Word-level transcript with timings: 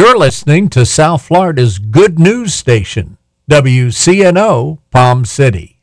You're 0.00 0.16
listening 0.16 0.70
to 0.70 0.86
South 0.86 1.20
Florida's 1.20 1.78
good 1.78 2.18
news 2.18 2.54
station, 2.54 3.18
WCNO 3.50 4.78
Palm 4.90 5.26
City. 5.26 5.82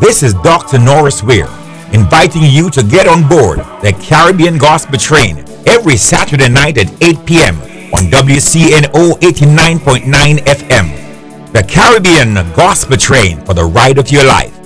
This 0.00 0.24
is 0.24 0.34
Dr. 0.42 0.80
Norris 0.80 1.22
Weir, 1.22 1.46
inviting 1.92 2.42
you 2.42 2.68
to 2.70 2.82
get 2.82 3.06
on 3.06 3.28
board 3.28 3.60
the 3.82 3.96
Caribbean 4.02 4.58
Gospel 4.58 4.98
Train 4.98 5.44
every 5.64 5.96
Saturday 5.96 6.48
night 6.48 6.76
at 6.76 6.90
8 7.00 7.24
p.m. 7.24 7.54
on 7.94 8.10
WCNO 8.10 9.12
89.9 9.20 10.38
FM. 10.38 11.52
The 11.52 11.62
Caribbean 11.62 12.34
Gospel 12.56 12.96
Train 12.96 13.40
for 13.44 13.54
the 13.54 13.64
ride 13.64 13.98
of 13.98 14.10
your 14.10 14.24
life. 14.24 14.59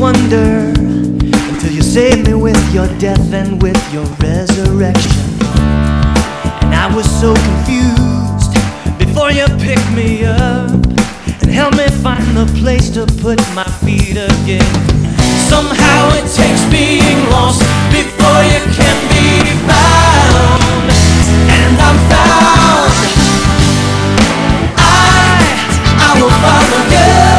wonder 0.00 0.72
until 0.80 1.70
you 1.70 1.82
save 1.82 2.26
me 2.26 2.32
with 2.32 2.56
your 2.72 2.88
death 2.96 3.34
and 3.34 3.62
with 3.62 3.76
your 3.92 4.06
resurrection. 4.16 5.12
And 6.62 6.74
I 6.74 6.90
was 6.96 7.04
so 7.20 7.34
confused 7.34 8.54
before 8.98 9.30
you 9.30 9.44
picked 9.60 9.92
me 9.92 10.24
up 10.24 10.72
and 11.42 11.50
helped 11.50 11.76
me 11.76 11.86
find 12.00 12.24
the 12.34 12.46
place 12.62 12.88
to 12.96 13.04
put 13.20 13.38
my 13.52 13.68
feet 13.84 14.16
again. 14.16 14.72
Somehow 15.52 16.16
it 16.16 16.24
takes 16.32 16.64
being 16.72 17.20
lost 17.28 17.60
before 17.92 18.40
you 18.48 18.60
can 18.72 18.96
be 19.12 19.52
found. 19.68 20.88
And 21.52 21.76
I'm 21.76 21.98
found. 22.08 22.92
I, 24.80 25.60
I 26.08 26.10
will 26.18 26.34
follow 26.40 26.84
you. 26.88 27.29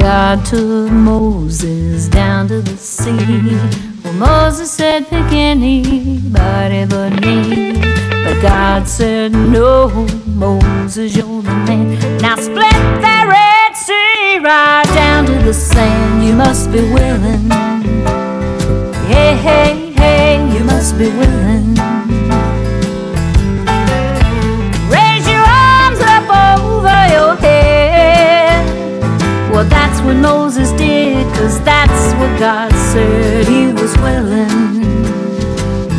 God 0.00 0.44
took 0.44 0.90
Moses 0.90 2.08
down 2.08 2.48
to 2.48 2.62
the 2.62 2.76
sea. 2.76 3.12
Well, 4.02 4.14
Moses 4.14 4.68
said, 4.68 5.06
Pick 5.06 5.30
anybody 5.30 6.84
but 6.86 7.10
me. 7.24 7.80
But 8.24 8.42
God 8.42 8.88
said, 8.88 9.30
No, 9.30 9.88
Moses, 10.26 11.14
you're 11.16 11.42
the 11.42 11.54
man. 11.68 12.18
Now 12.18 12.34
split 12.34 12.72
that 13.04 13.26
Red 13.28 13.76
Sea 13.76 14.38
right 14.44 14.84
down 14.94 15.26
to 15.26 15.32
the 15.44 15.54
sand, 15.54 16.24
you 16.24 16.34
must 16.34 16.72
be 16.72 16.80
willing. 16.80 17.31
Hey, 19.14 19.36
hey, 19.36 19.92
hey, 20.02 20.54
you 20.54 20.64
must 20.64 20.96
be 20.98 21.08
willing. 21.20 21.74
Raise 24.88 25.26
your 25.32 25.44
arms 25.44 26.00
up 26.14 26.26
over 26.56 26.98
your 27.16 27.34
head. 27.36 28.64
Well, 29.52 29.64
that's 29.64 30.00
what 30.00 30.16
Moses 30.16 30.72
did, 30.72 31.26
cause 31.36 31.60
that's 31.62 32.14
what 32.18 32.32
God 32.38 32.72
said 32.92 33.46
he 33.46 33.66
was 33.80 33.94
willing. 33.98 34.80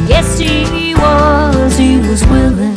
Yes, 0.08 0.40
he 0.40 0.96
was, 0.96 1.78
he 1.78 1.98
was 1.98 2.26
willing. 2.26 2.74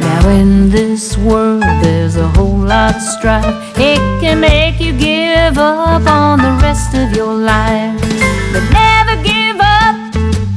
Now, 0.00 0.28
in 0.30 0.70
this 0.70 1.18
world, 1.18 1.62
there's 1.82 2.16
a 2.16 2.28
whole 2.28 2.58
lot 2.74 2.96
of 2.96 3.02
strife. 3.02 3.44
It 3.76 4.00
can 4.20 4.40
make 4.40 4.80
you 4.80 4.92
give 4.98 5.58
up 5.58 6.06
on 6.06 6.38
the 6.38 6.47
rest 6.88 7.10
of 7.10 7.16
your 7.16 7.34
life. 7.34 8.00
But 8.52 8.64
never 8.72 9.22
give 9.22 9.56
up 9.60 10.14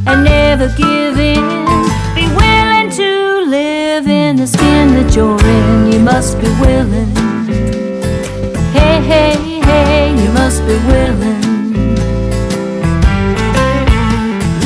and 0.08 0.24
never 0.24 0.68
give 0.78 1.20
in. 1.20 1.66
Be 2.16 2.28
willing 2.36 2.90
to 2.92 3.46
live 3.50 4.08
in 4.08 4.38
the 4.38 4.48
skin 4.48 4.94
that 4.96 5.16
you're 5.16 5.40
in. 5.40 5.92
You 5.92 6.00
must 6.00 6.40
be 6.40 6.48
willing. 6.60 7.12
Hey, 8.72 9.02
hey, 9.02 9.62
hey, 9.62 10.12
you 10.22 10.32
must 10.32 10.62
be 10.62 10.78
willing. 10.88 11.42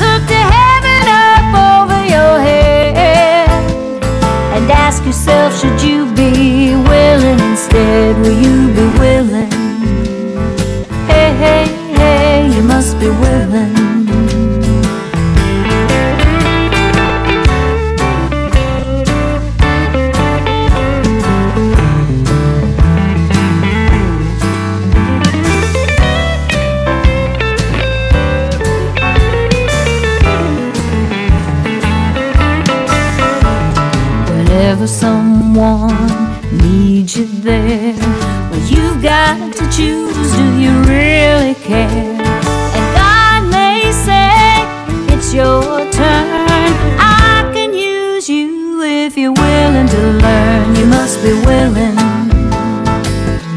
Look 0.02 0.22
to 0.34 0.42
heaven 0.58 1.04
up 1.08 1.48
over 1.72 2.02
your 2.06 2.40
head 2.40 3.50
and 4.56 4.72
ask 4.72 5.04
yourself, 5.06 5.60
should 5.60 5.82
you 5.82 6.06
be 6.14 6.76
willing 6.76 7.40
instead? 7.52 8.18
Will 8.20 8.38
you 8.40 8.74
be 8.74 9.00
willing? 9.00 9.65
Hey, 11.38 11.68
hey, 11.98 12.50
you 12.56 12.64
must 12.64 12.98
be 13.00 13.10
willing. 13.10 13.76
Whenever 34.30 34.88
someone 34.88 35.90
needs 36.58 37.18
you 37.18 37.26
there, 37.26 37.94
well, 38.50 38.60
you've 38.70 39.04
got 39.04 39.54
to 39.54 39.70
choose 39.70 40.15
care? 41.66 41.90
And 42.78 42.88
God 42.94 43.42
may 43.50 43.92
say, 43.92 44.38
It's 45.14 45.34
your 45.34 45.62
turn. 45.92 46.72
I 47.00 47.50
can 47.54 47.74
use 47.74 48.30
you 48.30 48.82
if 48.84 49.18
you're 49.18 49.34
willing 49.34 49.88
to 49.88 50.02
learn. 50.26 50.76
You 50.76 50.86
must 50.86 51.22
be 51.24 51.34
willing. 51.50 51.98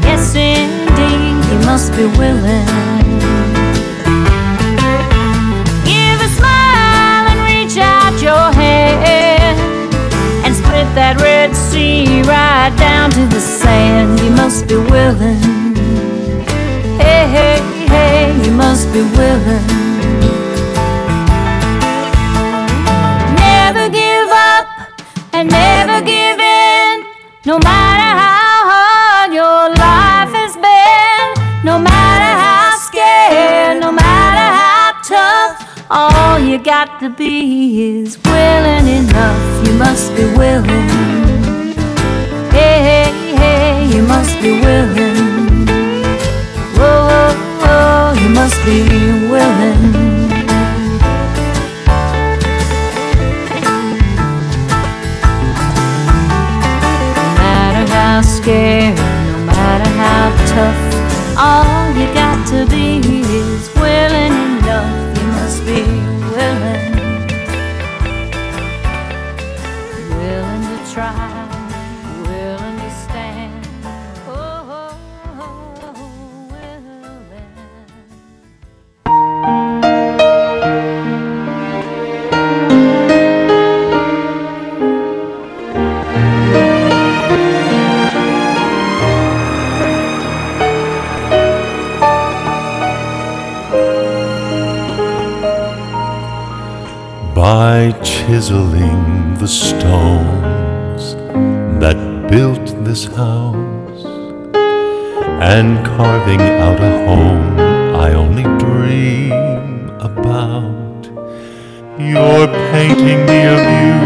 Yes, 0.01 0.33
indeed, 0.33 1.37
you 1.51 1.59
must 1.69 1.91
be 1.91 2.05
willing. 2.17 2.65
Give 5.85 6.17
a 6.27 6.29
smile 6.39 7.25
and 7.31 7.39
reach 7.45 7.77
out 7.77 8.15
your 8.21 8.47
hand 8.63 9.57
and 10.45 10.55
split 10.55 10.89
that 10.97 11.21
Red 11.21 11.55
Sea 11.55 12.23
right 12.23 12.73
down 12.77 13.11
to 13.11 13.23
the 13.27 13.39
sand. 13.39 14.19
You 14.19 14.31
must 14.31 14.67
be 14.67 14.77
willing. 14.77 15.59
Hey, 16.97 17.27
hey, 17.35 17.68
be 18.93 19.01
willing. 19.01 19.67
Never 23.35 23.87
give 23.89 24.29
up 24.31 24.65
and 25.31 25.49
never 25.49 26.01
give 26.01 26.39
in, 26.39 27.05
no 27.45 27.59
matter 27.59 28.09
how 28.23 28.57
hard 28.71 29.33
your 29.33 29.69
life 29.85 30.31
has 30.41 30.55
been, 30.55 31.27
no 31.63 31.77
matter 31.77 32.33
how 32.45 32.77
scared, 32.87 33.79
no 33.79 33.91
matter 33.91 34.47
how 34.61 34.93
tough. 35.03 35.85
All 35.91 36.39
you 36.39 36.57
got 36.57 36.99
to 37.01 37.09
be 37.09 37.99
is 37.99 38.17
willing 38.23 38.87
enough. 38.87 39.28
By 97.49 97.91
chiseling 98.03 99.33
the 99.39 99.47
stones 99.47 101.15
that 101.83 101.97
built 102.29 102.65
this 102.85 103.05
house 103.05 104.03
and 105.53 105.83
carving 105.83 106.41
out 106.65 106.79
a 106.79 106.91
home 107.07 107.59
I 108.05 108.13
only 108.13 108.43
dream 108.65 109.89
about. 110.09 111.01
You're 112.09 112.49
painting 112.71 113.19
me 113.29 113.39
a 113.55 113.57
view 113.69 114.03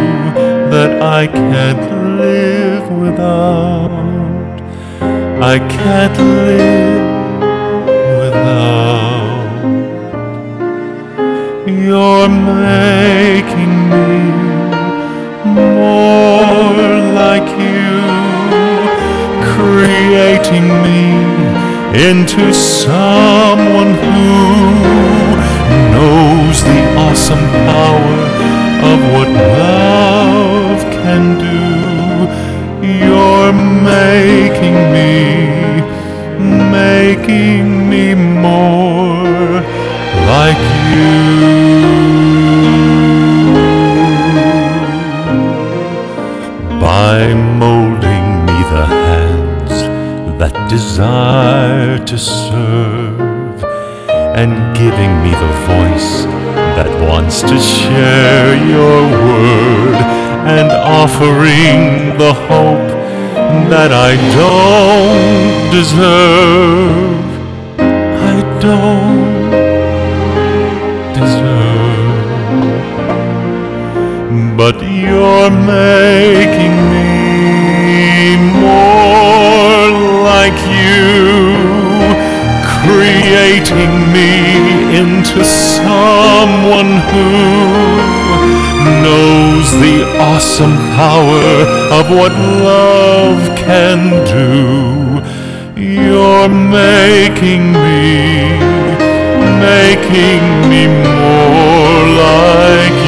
that 0.73 0.91
I 1.01 1.27
can't 1.27 1.85
live 2.23 2.85
without. 3.05 4.61
I 5.53 5.55
can't 5.75 6.17
live 6.47 7.41
without. 8.23 8.92
You're 11.83 12.29
making 12.29 13.75
me 13.89 14.15
more 15.43 16.87
like 17.19 17.49
you, 17.59 17.91
creating 19.53 20.67
me 20.85 21.03
into 22.07 22.53
someone 22.53 23.91
who 24.01 24.23
knows 25.91 26.63
the 26.63 26.79
awesome 27.03 27.45
power 27.67 28.21
of 28.91 28.99
what 29.11 29.29
love 29.59 30.79
can 31.03 31.23
do. 31.37 31.63
You're 32.87 33.51
making 33.51 34.77
me, 34.95 35.11
making 36.71 37.72
giving 54.95 55.23
me 55.23 55.31
the 55.31 55.53
voice 55.65 56.25
that 56.77 56.89
wants 57.09 57.41
to 57.41 57.57
share 57.59 58.53
your 58.73 59.01
word 59.25 59.95
and 60.57 60.71
offering 61.01 62.15
the 62.19 62.33
hope 62.49 62.89
that 63.73 63.91
I 63.91 64.15
don't 64.39 65.71
deserve. 65.77 67.25
I 68.31 68.35
don't 68.67 69.49
deserve. 71.19 72.21
But 74.55 74.75
you're 74.83 75.49
making 75.49 76.75
me 76.93 78.37
more 78.61 79.03
creating 83.03 83.93
me 84.15 84.31
into 85.01 85.43
someone 85.43 86.91
who 87.11 87.29
knows 89.03 89.67
the 89.83 89.97
awesome 90.19 90.77
power 91.01 91.49
of 91.97 92.05
what 92.17 92.31
love 92.71 93.41
can 93.57 93.99
do. 94.39 95.19
You're 95.75 96.47
making 96.47 97.73
me, 97.73 98.55
making 99.67 100.43
me 100.71 100.87
more 100.87 102.03
like 102.23 103.02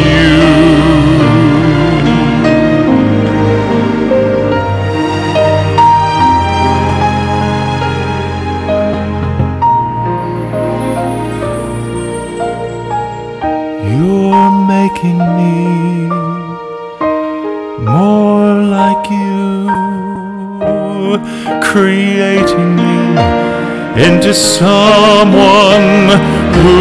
someone 24.35 26.11
who 26.59 26.79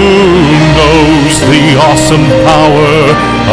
knows 0.75 1.35
the 1.53 1.79
awesome 1.79 2.27
power 2.43 2.97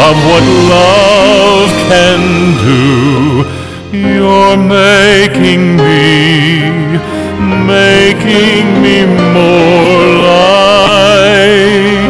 of 0.07 0.15
what 0.25 0.43
love 0.73 1.71
can 1.87 2.21
do. 2.65 3.45
You're 3.95 4.57
making 4.57 5.77
me, 5.77 6.97
making 7.67 8.81
me 8.81 9.05
more 9.05 10.05
like. 10.25 12.00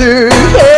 to 0.00 0.69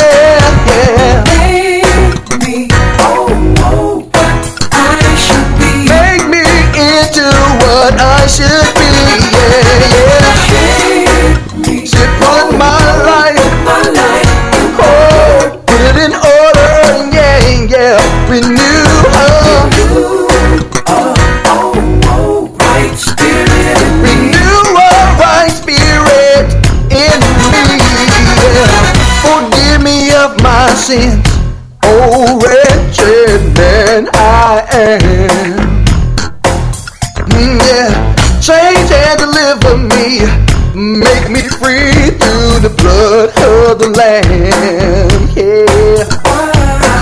Yeah. 44.03 44.19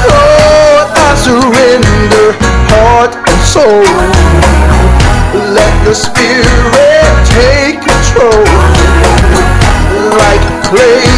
Lord, 0.04 0.86
I 0.92 1.16
surrender 1.16 2.36
heart 2.68 3.16
and 3.16 3.40
soul. 3.40 3.88
Let 5.56 5.72
the 5.86 5.94
Spirit 5.94 7.16
take 7.32 7.80
control, 7.80 8.44
like 10.12 10.44
clay 10.68 11.08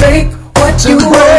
Make 0.00 0.32
what 0.56 0.84
you 0.86 0.96
want. 0.96 1.29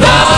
Bye. 0.00 0.29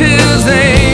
his 0.00 0.44
name. 0.46 0.89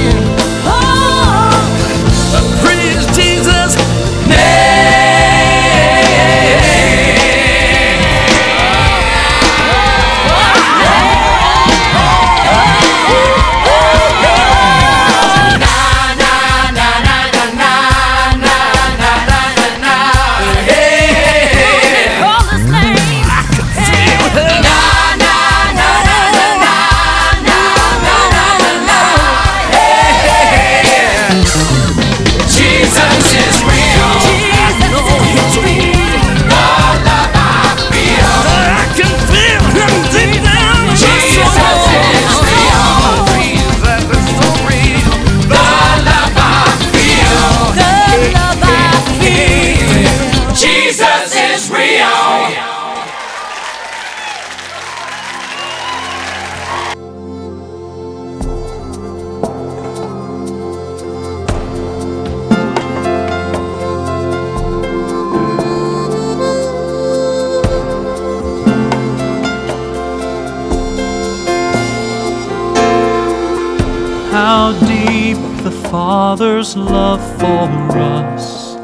Father's 76.57 76.75
love 76.75 77.21
for 77.38 77.99
us, 77.99 78.77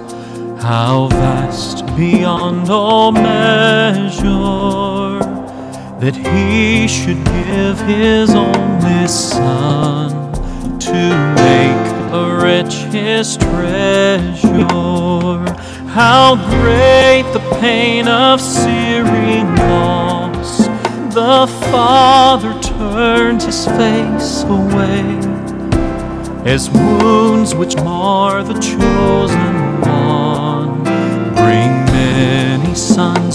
how 0.63 1.09
vast 1.09 1.87
beyond 1.97 2.69
all 2.69 3.13
measure, 3.13 4.21
that 5.99 6.15
He 6.15 6.87
should 6.87 7.25
give 7.25 7.81
His 7.81 8.35
only 8.35 9.09
Son 9.09 10.11
to 10.81 11.33
make 11.35 12.13
a 12.13 12.37
rich 12.45 12.75
His 12.93 13.39
treasure. 13.39 14.53
How 15.89 16.37
great 16.51 17.25
the 17.33 17.41
pain 17.59 18.07
of 18.07 18.39
searing 18.39 19.47
loss! 19.57 20.67
The 21.15 21.47
Father 21.71 22.53
turned 22.61 23.43
His 23.43 23.65
face 23.65 24.43
away 24.43 25.32
as 26.45 26.69
wounds 26.71 27.55
which 27.55 27.77
mar 27.77 28.43
the 28.43 28.55
chosen 28.55 29.81
one. 29.81 30.83
Bring 31.35 31.71
many 31.95 32.75
sons 32.75 33.32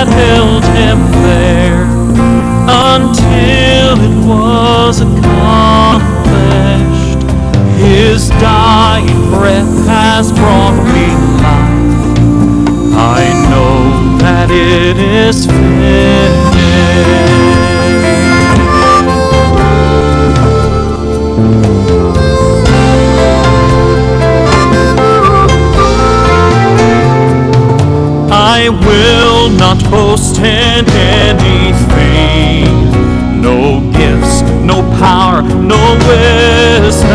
that 0.00 0.08
held 0.08 0.64
him 0.80 0.98
there 1.28 1.84
until 2.88 4.00
it 4.00 4.16
was 4.26 5.00
accomplished. 5.02 6.00
His 7.76 8.30
dying 8.40 9.28
breath 9.28 9.86
has 9.86 10.32
brought 10.32 10.76
me 10.94 11.06
life. 11.42 12.16
I 12.96 13.28
know 13.50 14.16
that 14.20 14.50
it 14.50 14.96
is 14.96 15.44
finished. 15.44 16.50
I 28.32 28.68
will 28.68 29.09
in 30.28 30.84
anything, 30.88 32.64
no 33.40 33.80
gifts, 33.90 34.42
no 34.62 34.82
power, 34.98 35.42
no 35.42 35.96
wisdom, 36.08 37.08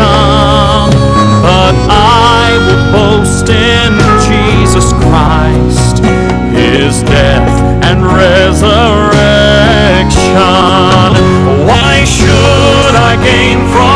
but 1.42 1.74
I 1.88 2.50
will 2.66 2.84
boast 2.92 3.48
in 3.48 3.92
Jesus 4.26 4.92
Christ, 4.92 6.02
His 6.52 7.02
death 7.04 7.48
and 7.84 8.02
resurrection. 8.02 8.76
Why 11.66 12.04
should 12.04 12.94
I 12.94 13.16
gain 13.22 13.58
from 13.72 13.95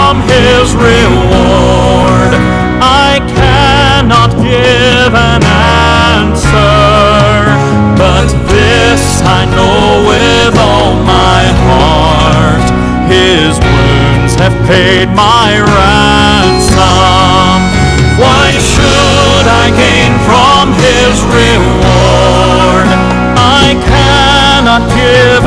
have 14.41 14.57
paid 14.67 15.09
my 15.13 15.53
ransom. 15.61 16.81
Why 18.17 18.57
should 18.57 19.47
I 19.63 19.69
gain 19.69 20.17
from 20.25 20.73
His 20.81 21.21
reward? 21.29 22.89
I 23.37 23.77
cannot 23.85 24.89
give 24.97 25.40